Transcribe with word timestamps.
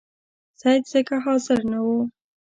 سید 0.59 0.83
ځکه 0.91 1.15
حاضر 1.25 1.59
نه 1.71 1.79
وو. 1.85 1.97